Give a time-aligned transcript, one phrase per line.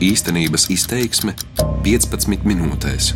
[0.00, 1.34] Īstenības izteiksme
[1.84, 3.10] 15 minūtēs.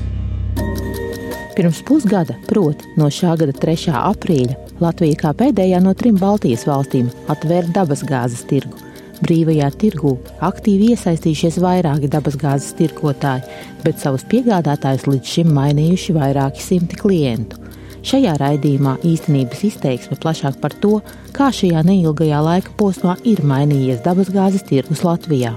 [1.57, 3.95] Pirms pusgada, proti, no šā gada 3.
[3.97, 8.77] aprīļa, Latvija kā pēdējā no trim Baltijas valstīm atvēra dabasgāzes tirgu.
[9.25, 10.13] Brīvajā tirgū
[10.45, 13.49] aktīvi iesaistījušies vairāki dabasgāzes tirgotāji,
[13.87, 17.65] bet savus piegādātājus līdz šim mainījuši vairāki simti klientu.
[18.05, 20.99] Šajā raidījumā īstenības izteiksme plašāk par to,
[21.33, 25.57] kā šajā neilgajā laika posmā ir mainījies dabasgāzes tirgus Latvijā.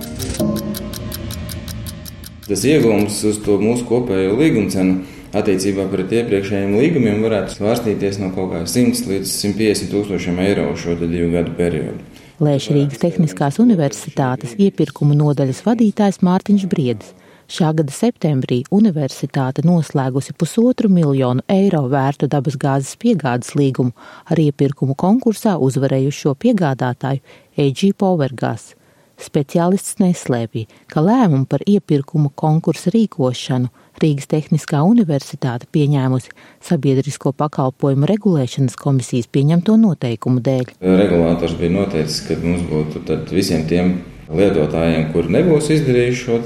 [2.47, 5.01] Tas iegūms uz to mūsu kopējo līgumu cenu
[5.35, 10.95] attiecībā pret iepriekšējiem līgumiem varētu svārstīties no kaut kā 100 līdz 150 tūkstošiem eiro šo
[11.01, 11.99] divu gadu periodu.
[12.39, 17.11] Lēš Rīgas Tehniskās Universitātes iepirkumu nodaļas vadītājs Mārtiņš Briedis.
[17.51, 23.91] Šā gada septembrī universitāte noslēgusi pusotru miljonu eiro vērtu dabasgāzes piegādes līgumu
[24.27, 27.23] ar iepirkumu konkursā uzvarējušo piegādātāju
[27.59, 28.76] AG Powergas.
[29.17, 36.35] Speciālists neslēpja, ka lēmumu par iepirkumu konkursu rīkošanu Rīgas Tehniskā Universitāte pieņēmusi
[36.67, 40.75] sabiedrisko pakalpojumu regulēšanas komisijas pieņemto noteikumu dēļ.
[41.01, 43.01] Regulātors bija noteicis, ka mums būtu
[43.33, 43.95] visiem tiem
[44.29, 46.37] lietotājiem, kuri nebūs izdarījuši šo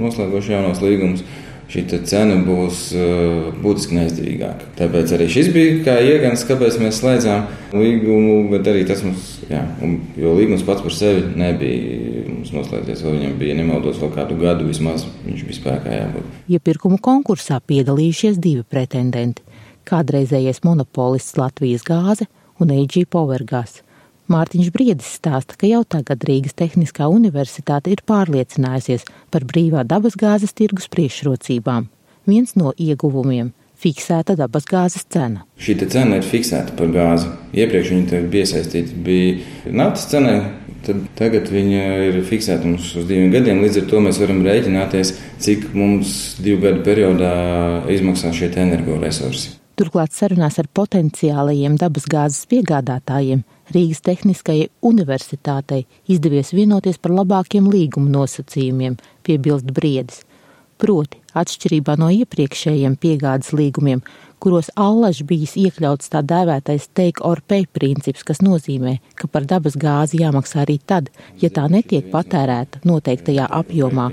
[0.00, 1.26] noslēguši jaunos līgumus,
[1.70, 4.68] šī cena būs uh, būtiski neizdevīgāka.
[4.78, 9.62] Tāpēc arī šis bija kā iegans, kāpēc mēs slēdzām līgumu, bet arī tas mums, jā,
[9.82, 14.38] un, jo līgums pats par sevi nebija mums noslēdzies, vai viņam bija nemaldos vēl kādu
[14.40, 16.36] gadu vismaz, viņš bija spēkā jābūt.
[16.56, 19.42] Iepirkumu konkursā piedalījušies divi pretendenti-
[19.90, 22.30] kādreizējais monopolists Latvijas gāze
[22.60, 23.82] un AG Powergas.
[24.26, 30.88] Mārtiņš Briedis stāsta, ka jau tagad Rīgas Tehniskā universitāte ir pārliecinājusies par brīvā dabasgāzes tirgus
[30.90, 31.86] priekšrocībām.
[32.26, 35.44] Viens no ieguvumiem- fiksēta dabasgāzes cena.
[35.60, 37.30] Šī cena ir fiksēta par gāzi.
[37.54, 39.38] Iepriekš viņa bija iesaistīta bija
[39.70, 40.50] naftas cenai,
[40.82, 43.62] tad tagad viņa ir fiksēta mums uz diviem gadiem.
[43.62, 49.54] Līdz ar to mēs varam rēķināties, cik mums divu gadu periodā izmaksā šie energoresursi.
[49.76, 53.44] Turklāt sarunās ar potenciālajiem dabasgāzes piegādātājiem
[53.74, 60.22] Rīgas Tehniskajai Universitātei izdevies vienoties par labākiem līguma nosacījumiem, piebilst Briedis.
[60.76, 64.02] Proti, atšķirībā no iepriekšējiem piegādes līgumiem,
[64.44, 69.78] kuros allaž bijis iekļauts tā dēvētais take or pay princips, kas nozīmē, ka par dabas
[69.80, 71.08] gāzi jāmaksā arī tad,
[71.40, 74.10] ja tā netiek patērēta noteiktajā apjomā.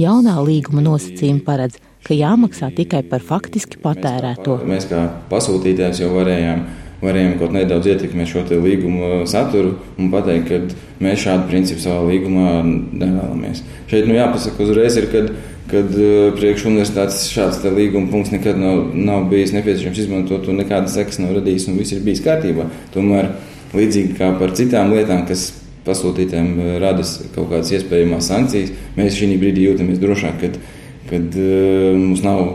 [0.00, 4.60] Jaunā līguma nosacījuma paredz, ka jāmaksā tikai par faktiski patērēto.
[4.68, 6.64] Mēs kā pasūtītājs jau varējām
[7.02, 12.60] varējām kaut nedaudz ietekmēt šo līguma saturu un pateikt, ka mēs šādu principu savā līgumā
[12.64, 13.62] nevēlamies.
[13.90, 15.32] Šeit nu, jāpasaka uzreiz, ir, kad,
[15.72, 20.94] kad uh, priekš universitātes šāds līguma punkts nekad nav, nav bijis nepieciešams izmantot un nekādas
[20.98, 22.68] sekas nav radījis un viss ir bijis kārtībā.
[22.94, 23.32] Tomēr
[23.74, 25.50] līdzīgi kā par citām lietām, kas
[25.86, 30.62] pasūtītājiem uh, rada kaut kādas iespējamas sankcijas, mēs šī brīdī jūtamies drošāk, kad,
[31.10, 32.46] kad uh, mums nav,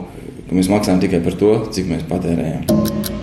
[0.47, 3.16] ka mēs maksājam tikai par to, cik mēs patērējam.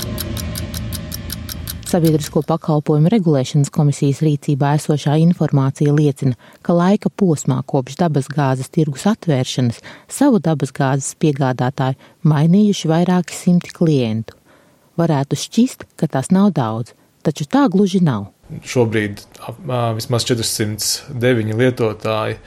[1.94, 6.34] Sabiedrisko pakalpojumu regulēšanas komisijas rīcībā esošā informācija liecina,
[6.66, 9.78] ka laika posmā kopš dabasgāzes tirgus atvēršanas
[10.10, 11.94] savu dabasgāzes piegādātāju
[12.26, 14.34] mainījuši vairāki simti klientu.
[14.98, 18.32] Varētu šķist, ka tas nav daudz, taču tā gluži nav.
[18.66, 19.22] Šobrīd
[19.94, 22.40] vismaz 409 lietotāji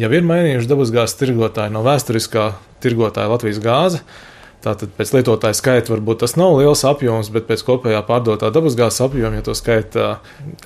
[0.00, 4.00] jau ir mainījuši dabasgāzes tirgotāju no vēsturiskā tirgotāja Latvijas gāze
[4.64, 9.36] Tātad pēc lietotāja skaita varbūt tas nav liels apjoms, bet pēc kopējā pārdotā dabasgāzes apjoma,
[9.36, 10.04] ja to skaita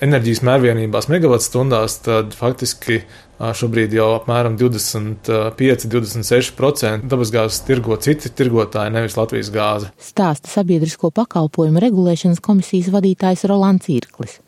[0.05, 3.01] enerģijas mērvienībās megawattstundās, tad faktiski
[3.39, 9.87] šobrīd jau apmēram 25-26% dabasgāzes tirgo citi tirgotāji, nevis Latvijas gāze.
[9.99, 14.39] Stāsta sabiedrisko pakalpojumu regulēšanas komisijas vadītājs Rolands Irklis.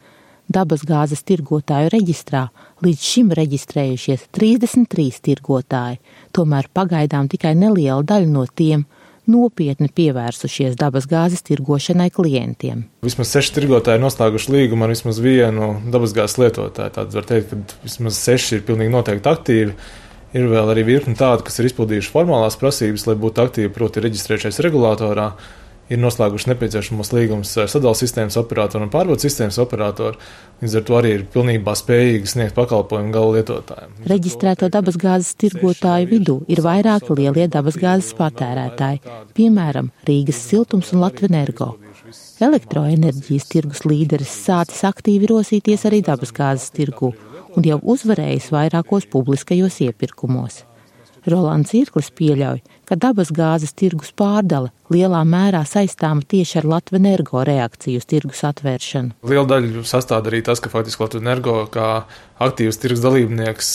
[0.52, 2.44] Dabasgāzes tirgotāju reģistrā
[2.84, 6.02] līdz šim reģistrējušies 33 tirgotāji,
[6.36, 8.86] tomēr pagaidām tikai neliela daļa no tiem,
[9.32, 12.86] nopietni pievērsušies dabasgāzes tirgošanai klientiem.
[13.06, 16.96] Vismaz seši tirgotāji ir noslēguši līgumu ar vismaz vienu dabasgāzes lietotāju.
[16.98, 19.76] Tad var teikt, ka vismaz seši ir pilnīgi noteikti aktīvi.
[20.32, 24.62] Ir vēl arī virkni tādu, kas ir izpildījuši formālās prasības, lai būtu aktīvi, proti, reģistrējušies
[24.64, 25.32] regulātorā
[25.92, 30.20] ir noslēguši nepieciešamos līgumus ar sadalījuma sistēmas operatoru un pārbaudas sistēmas operatoru.
[30.62, 33.96] Līdz ar to arī ir pilnībā spējīgi sniegt pakalpojumu gala lietotājiem.
[34.12, 39.04] Reģistrēto dabasgāzes tirgotāju vidū ir vairāki lielie dabasgāzes patērētāji,
[39.38, 41.74] piemēram, Rīgas siltums un Latvenergo.
[42.42, 47.14] Elektroenerģijas tirgus līderis sācis aktīvi rosīties arī dabasgāzes tirgu
[47.58, 50.64] un jau uzvarējis vairākos publiskajos iepirkumos.
[51.30, 57.44] Rolands Irklis pieļauj, ka dabas gāzes tirgus pārdale lielā mērā saistāma tieši ar Latvijas energo
[57.48, 59.16] reakciju uz tirgus atvēršanu.
[59.30, 61.88] Liela daļa sastāv arī tas, ka faktiski Latvijas energo kā
[62.42, 63.70] aktīvs tirgus dalībnieks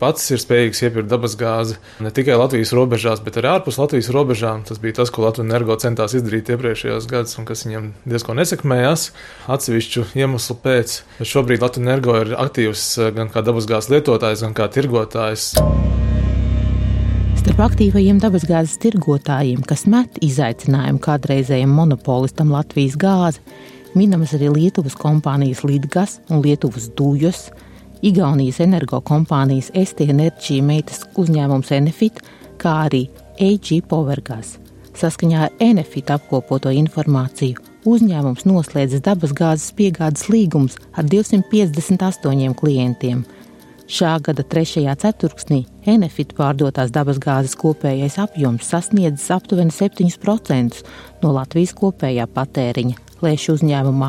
[0.00, 4.64] pats ir spējīgs iepirkt dabas gāzi ne tikai Latvijas robežās, bet arī ārpus Latvijas robežām.
[4.68, 9.10] Tas bija tas, ko Latvijas energo centās izdarīt iepriekšējos gados un kas viņam diezgan nesekmējās
[9.58, 11.00] atsevišķu iemeslu pēc.
[11.20, 12.88] Šobrīd Latvijas energo ir aktīvs
[13.18, 15.52] gan kā dabasgāzes lietotājs, gan kā tirgotājs.
[17.54, 23.44] Starp aktīvajiem dabasgāzes tirgotājiem, kas met izaicinājumu kādreizējam monopolistam Latvijas gāzi,
[23.94, 27.44] minamas arī Lietuvas kompānijas Lidgas un Lietuvas Dūjos,
[28.02, 30.08] Igaunijas energokompānijas ST.
[30.10, 32.18] Enerģija meitas uzņēmums Enefit,
[32.58, 33.04] kā arī
[33.38, 34.56] AG Powergas.
[34.98, 43.22] Saskaņā ar Enefit apkopoto informāciju uzņēmums noslēdzis dabasgāzes piegādes līgumus ar 258 klientiem–
[43.84, 45.58] Šā gada trešajā ceturksnī
[45.92, 50.78] Enefit pārdotās dabasgāzes kopējais apjoms sasniedzis aptuveni 7%
[51.20, 54.08] no Latvijas kopējā patēriņa, lēš uzņēmumā.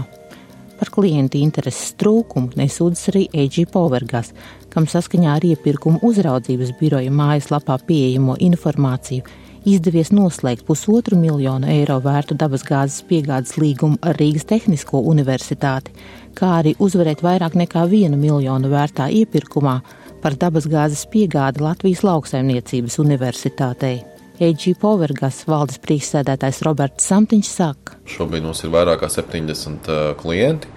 [0.79, 4.31] Par klientu intereses trūkumu nesūdzas arī AG Powergas,
[4.71, 9.27] kam saskaņā ar iepirkuma uzraudzības biroja mājaslapā pieejamo informāciju
[9.65, 15.93] izdevies noslēgt pusotru miljonu eiro vērtu dabasgāzes piegādes līgumu ar Rīgas Tehnisko universitāti,
[16.37, 19.79] kā arī uzvarēt vairāk nekā vienu miljonu vērtā iepirkumā
[20.21, 24.14] par dabasgāzes piegādi Latvijas lauksaimniecības universitātei.
[24.35, 27.99] EG Powergas valdes priekšsēdētājs Roberts Samtiņš saka.
[28.09, 30.67] Šobrīd mums ir vairāk kā 70 uh, klienti.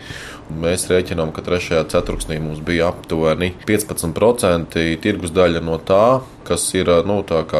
[0.49, 6.89] Mēs rēķinām, ka trešajā ceturksnī mums bija aptuveni 15% tirgus daļa no tā, kas ir
[7.05, 7.19] nu,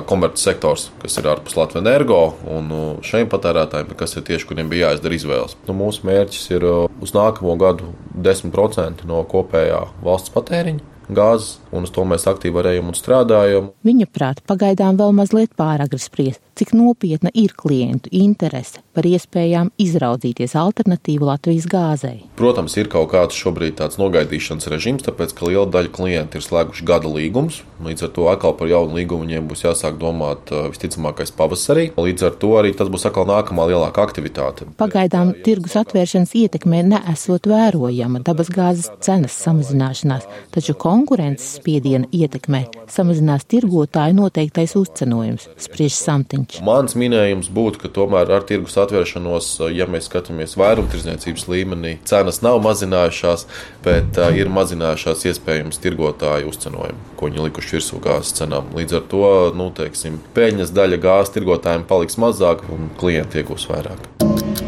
[0.09, 2.73] komercsektors, kas ir ārpus Latvijas energo un
[3.05, 5.59] šiem patērētājiem, kas ir tieši kuriem bija jāizdara izvēles.
[5.69, 11.93] Nu, mūsu mērķis ir uz nākamo gadu 10% no kopējā valsts patēriņa gāzes, un uz
[11.95, 13.71] to mēs aktīvi varējām un strādājam.
[13.87, 20.57] Viņa prāt, pagaidām vēl mazliet pāragri spriest, cik nopietna ir klientu interese par iespējām izraudzīties
[20.59, 22.25] alternatīvu Latvijas gāzei.
[22.39, 26.87] Protams, ir kaut kāds šobrīd tāds nogaidīšanas režīms, tāpēc, ka liela daļa klientu ir slēguši
[26.89, 27.61] gada līgumus.
[27.85, 31.93] Līdz ar to atkal par jaunu līgumu viņiem būs jāsāk domāt visticamākais pavasarī.
[31.95, 34.67] Līdz ar to arī tas būs atkal nākamā lielākā aktivitāte.
[34.81, 44.17] Pagaidām tirgus atvēršanas ietekmē neesot vērojama dabasgāzes cenas samazināšanās, taču konkurences spiediena ietekmē samazinās tirgotāju
[44.19, 46.59] noteiktais uzcenojums, spriež Samtiņš.
[46.59, 46.65] Viņš.
[46.67, 52.61] Mans minējums būtu, ka tomēr ar tirgus atvēršanos, ja mēs skatāmies vairumtirdzniecības līmenī, cenas nav
[52.65, 53.47] mazinājušās,
[53.85, 58.73] bet uh, ir mazinājušās iespējams tirgotāju uzcenojumu, ko viņi likuši virsū gāzes cenām.
[58.77, 59.27] Līdz ar to,
[59.59, 64.68] nu, teiksim, peļņas daļa gāzes tirgotājiem paliks mazāk un klienti iegūs vairāk.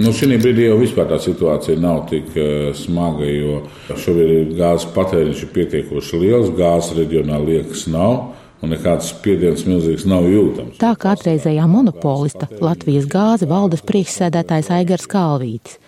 [0.00, 5.42] Nu, šī brīdī jau vispār tā situācija nav tik uh, smaga, jo šobrīd gāzes patēriņš
[5.44, 8.30] ir pietiekoši liels, gāzes reģionā liekas nav
[8.60, 10.78] un nekāds spiediens milzīgs nav jūtams.
[10.80, 15.78] Tā kā atreizējā monopolista Latvijas gāze valdes priekšsēdētājs Aigars Kalvītis.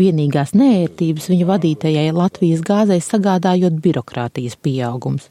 [0.00, 5.28] Vienīgās nērtības viņa vadītajai Latvijas gāzei sagādājot birokrātijas pieaugums.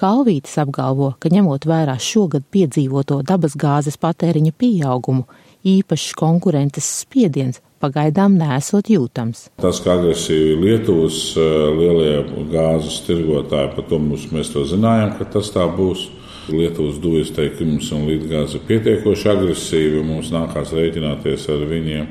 [0.00, 5.26] Kalvītis apgalvo, ka ņemot vērā šogad piedzīvoto dabas gāzes patēriņa pieaugumu,
[5.66, 9.48] īpašs konkurences spiediens pagaidām nesot jūtams.
[9.60, 15.28] Tas, ka agresīvi Lietuvas eh, lielie gāzes tirgotāji, par to mums, mēs to zinājām, ka
[15.38, 16.08] tas tā būs.
[16.50, 20.00] Lietuvas dujas teikums un līdgāze ir pietiekoši agresīvi.
[20.02, 22.08] Mums nākās rēķināties ar viņiem.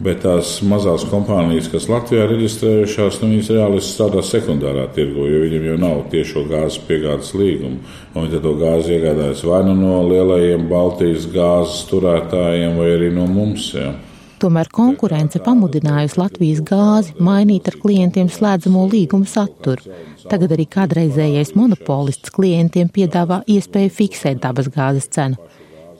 [0.00, 5.66] Bet tās mazās kompānijas, kas Latvijā reģistrējušās, nu, viņas reāli strādā sekundārā tirgu, jo viņiem
[5.68, 7.82] jau nav tiešo gāzes piegādes līgumu.
[8.14, 13.74] Viņi to gāzi iegādājas vai nu no lielajiem Baltijas gāzes turētājiem, vai arī no mums.
[13.76, 13.92] Ja.
[14.40, 19.98] Tomēr konkurence pamudinājusi Latvijas gāzi mainīt ar klientiem slēdzamo līgumu saturu.
[20.32, 25.36] Tagad arī kādreizējais monopolists klientiem piedāvā iespēju fiksēt dabas gāzes cenu.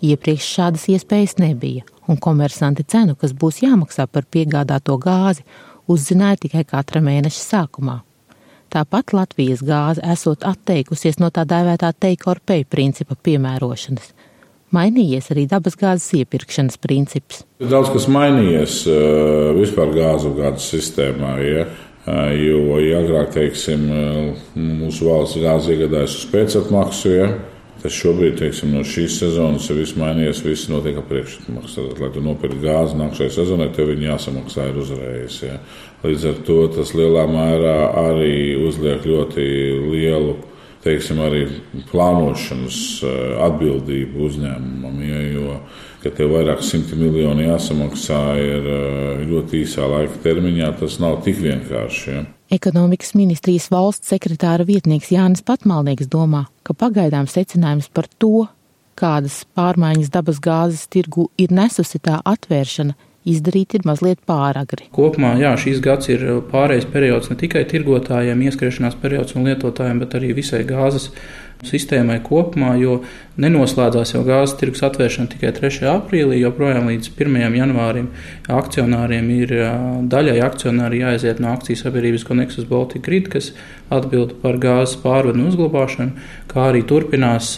[0.00, 5.46] Iepriekš šādas iespējas nebija, un komersanti cenu, kas būs jāmaksā par piegādāto gāzi,
[5.90, 8.00] uzzināja tikai katra mēneša sākumā.
[8.70, 14.12] Tāpat Latvijas gāze esot atteikusies no tā dēvētā take or pay principa piemērošanas
[14.74, 17.44] mainījies arī dabasgāzes iepirkšanas princips.
[17.60, 21.34] Daudz kas mainījies eh, vispār gāzu gāzes sistēmā.
[21.44, 21.64] Ja?
[22.06, 27.30] Eh, jo ja agrāk, teiksim, eh, mūsu valsts gāzi iegādājas uz pēcatmaksu, ja?
[27.82, 31.86] Tas šobrīd, teiksim, no šīs sezonas ir viss mainījies, viss notiek ar priekšatmaksu.
[31.90, 35.40] Tad, lai tu nopirktu gāzi nākamajai sezonai, tev viņi jāsamaksā ir uzreiz.
[35.46, 35.58] Ja?
[36.04, 39.46] Līdz ar to tas lielā mērā arī uzliek ļoti
[39.92, 40.36] lielu
[40.84, 41.44] teiksim, arī
[41.90, 42.80] plānošanas
[43.46, 45.00] atbildību uzņēmumam.
[45.04, 45.56] Ja, jo,
[46.00, 48.68] ka tev vairāk simti miljoni jāsamaksā ir
[49.28, 52.14] ļoti īsā laika termiņā, tas nav tik vienkārši.
[52.14, 52.24] Ja.
[52.50, 58.48] Ekonomikas ministrijas valsts sekretāra vietnieks Jānis Patmalnieks domā, ka pagaidām secinājums par to,
[58.98, 62.96] kādas pārmaiņas dabas gāzes tirgu ir nesusi tā atvēršana,
[63.30, 64.88] izdarīt ir mazliet pāragri.
[64.90, 70.18] Kopumā jā, šīs gads ir pārējais periods ne tikai tirgotājiem, ieskriešanās periods un lietotājiem, bet
[70.18, 71.12] arī visai gāzes
[71.66, 73.00] sistēmai kopumā, jo
[73.40, 75.86] nenoslēdzās jau gāzes tirgus atvēršana tikai 3.
[75.92, 77.56] aprīlī, joprojām līdz 1.
[77.56, 78.10] janvārim
[78.52, 79.54] akcionāriem ir
[80.12, 83.52] daļai akcionāri jāaiziet no akciju sabiedrības Connexus Baltic Grid, kas
[83.90, 87.54] atbild par gāzes pārvadu un uzglabāšanu, kā arī turpinās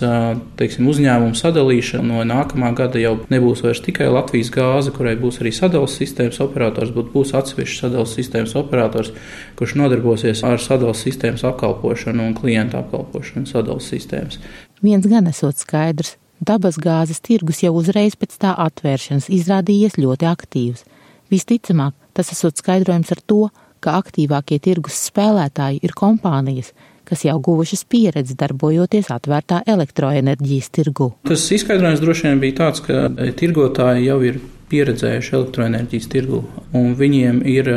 [0.61, 2.05] teiksim, uzņēmumu sadalīšana.
[2.09, 6.93] No nākamā gada jau nebūs vairs tikai Latvijas gāze, kurai būs arī sadalījuma sistēmas operators,
[6.95, 9.13] bet būs atsevišķs sadalījuma sistēmas operators,
[9.59, 14.41] kurš nodarbosies ar sadalījuma sistēmas apkalpošanu un klientu apkalpošanu sadalījuma sistēmas.
[14.83, 20.87] Viens gan esot skaidrs, dabas gāzes tirgus jau uzreiz pēc tā atvēršanas izrādījies ļoti aktīvs.
[21.33, 23.43] Visticamāk, tas esot skaidrojums ar to,
[23.83, 26.73] ka aktīvākie tirgus spēlētāji ir kompānijas,
[27.09, 31.13] kas jau guvušas pieredzi darbojoties atvērtā elektroenerģijas tirgu.
[31.29, 33.09] Tas izskaidrojums droši vien bija tāds, ka
[33.39, 34.39] tirgotāji jau ir
[34.73, 36.43] pieredzējuši elektroenerģijas tirgu,
[36.77, 37.69] un viņiem ir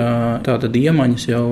[0.46, 1.46] tāda iemaņas jau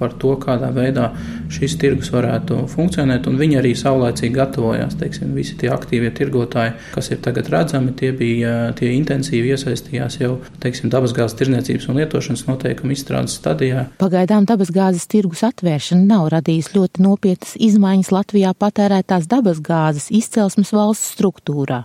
[0.00, 1.10] par to, kādā veidā
[1.52, 4.96] šis tirgus varētu funkcionēt, un viņi arī saulēcīgi gatavojās.
[5.00, 10.32] Teiksim, visi tie aktīvie tirgotāji, kas ir tagad redzami, tie bija tie intensīvi iesaistījās jau
[10.62, 13.86] teiksim, dabasgāzes tirdzniecības un lietošanas noteikumu izstrādes stadijā.
[14.00, 21.84] Pagaidām dabasgāzes tirgus atvēršana nav radījusi ļoti nopietnas izmaiņas Latvijā patērētās dabasgāzes izcelsmes valsts struktūrā.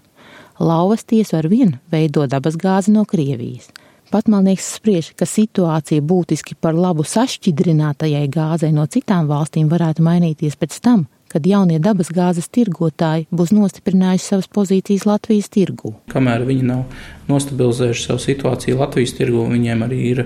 [0.60, 3.68] Lauvas tiesu ar vienu veido dabasgāzi no Krievijas.
[4.14, 10.78] Patmalnieks spriež, ka situācija būtiski par labu sašķidrinātajai gāzei no citām valstīm varētu mainīties pēc
[10.86, 15.92] tam, kad jaunie dabasgāzes tirgotāji būs nostiprinājuši savas pozīcijas Latvijas tirgū.
[16.14, 16.86] Kamēr viņi nav
[17.28, 20.24] nostabilizējuši savu situāciju Latvijas tirgū, viņiem arī ir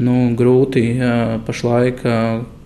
[0.00, 0.86] nu, grūti
[1.44, 2.00] pašlaik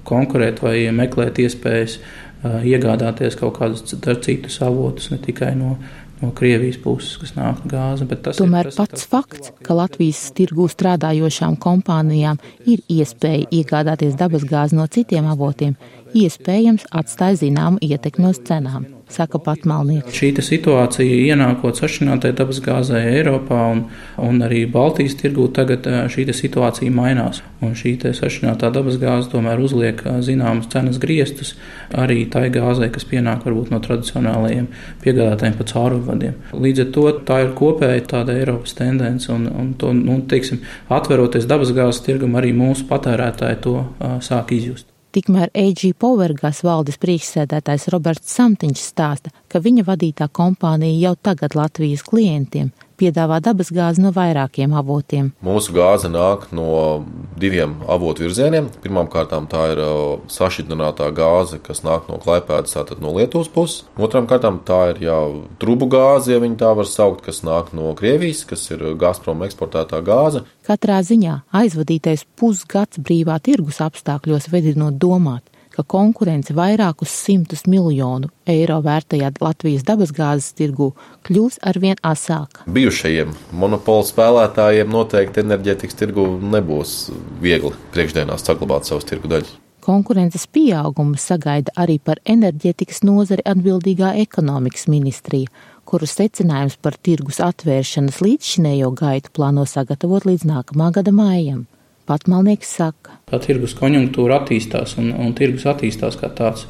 [0.07, 1.99] konkurēt vai meklēt iespējas
[2.45, 5.75] iegādāties kaut kādus citus avotus, ne tikai no
[6.21, 8.07] no Krievijas puses, kas nāk gāze.
[8.37, 15.29] Tomēr ir, pats fakts, ka Latvijas tirgū strādājošām kompānijām ir iespēja iegādāties dabasgāzi no citiem
[15.33, 15.77] avotiem,
[16.15, 20.15] iespējams atstāja zināmu ietekmi uz cenām saka patmalnieks.
[20.15, 23.85] Šī situācija ienākot sašķinātai dabasgāzē Eiropā un,
[24.23, 27.43] un arī Baltijas tirgū tagad šī situācija mainās.
[27.61, 31.55] Un šī sašķinātā dabasgāze tomēr uzliek zināmas cenas griestus
[31.93, 34.71] arī tai gāzei, kas pienāk varbūt no tradicionālajiem
[35.05, 36.39] piegādātājiem pa caurvadiem.
[36.57, 41.49] Līdz ar to tā ir kopēja tāda Eiropas tendence un, un to, nu, teiksim, atveroties
[41.51, 44.90] dabasgāzes tirgum, arī mūsu patērētāji to uh, sāk izjust.
[45.11, 52.05] Tikmēr AG Powergas valdes priekšsēdētājs Roberts Samtiņš stāsta, ka viņa vadītā kompānija jau tagad Latvijas
[52.07, 52.71] klientiem
[53.01, 55.33] piedāvā dabasgāzi no vairākiem avotiem.
[55.45, 57.03] Mūsu gāze nāk no
[57.41, 58.69] diviem avotu virzieniem.
[58.85, 59.83] Pirmkārt, tā ir
[60.31, 63.85] sašķidrinātā gāze, kas nāk no Klaipēdas, tātad no Lietuvas puses.
[64.01, 65.25] Otram kārtām tā ir jau
[65.63, 70.45] trubu gāze, ja tā var saukt, kas nāk no Krievijas, kas ir Gazprom eksportētā gāze.
[70.67, 75.43] Katrā ziņā aizvadītais pusgads brīvā tirgus apstākļos vedinot domāt,
[75.75, 80.91] ka konkurence vairākus simtus miljonu eiro vērtajā Latvijas dabasgāzes tirgu
[81.29, 82.67] kļūs arvien asāka.
[82.71, 86.95] Bijušajiem monopolu spēlētājiem noteikti enerģētikas tirgu nebūs
[87.43, 89.57] viegli priekšdienās saglabāt savus tirgu daļus.
[89.81, 95.49] Konkurences pieaugumu sagaida arī par enerģētikas nozari atbildīgā ekonomikas ministrija,
[95.89, 101.65] kuru secinājums par tirgus atvēršanas līdzšinējo gaitu plāno sagatavot līdz nākamā gada mājam.
[102.11, 106.65] Patmalnieks saka, ka tirgus konjunktūra attīstās un, un tirgus attīstās kā tāds.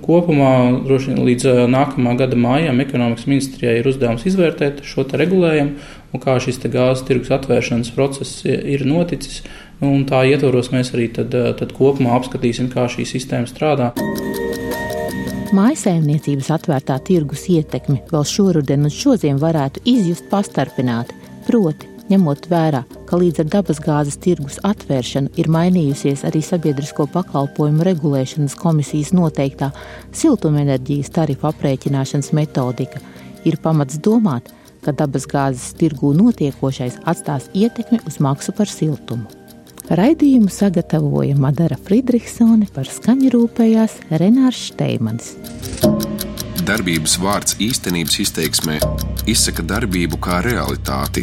[0.00, 0.52] Kopumā
[0.84, 6.60] droši līdz nākamā gada mājām ekonomikas ministrijai ir uzdevums izvērtēt šo regulējumu un kā šis
[6.64, 9.42] gāzes tirgus atvēršanas process ir noticis.
[9.84, 13.90] Un tā ietvaros mēs arī tad, tad kopumā apskatīsim, kā šī sistēma strādā.
[15.56, 21.16] Mājasēmniecības atvērtā tirgus ietekmi vēl šoruden un šodien varētu izjust pastarpināti,
[21.48, 28.56] proti ņemot vērā, ka līdz ar dabasgāzes tirgus atvēršanu ir mainījusies arī sabiedrisko pakalpojumu regulēšanas
[28.60, 29.72] komisijas noteiktā
[30.16, 33.02] siltumenerģijas tarifu aprēķināšanas metodika,
[33.44, 34.52] ir pamats domāt,
[34.84, 39.26] ka dabasgāzes tirgū notiekošais atstās ietekmi uz maksu par siltumu.
[39.86, 45.36] Raidījumu sagatavoja Madara Friedrichsone, par skaņu rūpējās Renārs Šteimanis.
[46.66, 48.80] Darbības vārds īstenības izteiksmē
[49.30, 51.22] izsaka darbību kā realitāti